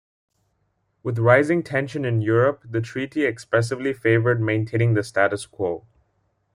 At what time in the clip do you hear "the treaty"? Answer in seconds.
2.67-3.23